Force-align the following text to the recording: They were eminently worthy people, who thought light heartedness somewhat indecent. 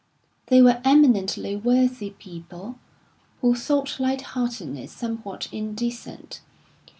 They 0.47 0.63
were 0.63 0.81
eminently 0.83 1.55
worthy 1.55 2.09
people, 2.09 2.79
who 3.41 3.53
thought 3.53 3.99
light 3.99 4.21
heartedness 4.33 4.91
somewhat 4.91 5.47
indecent. 5.51 6.41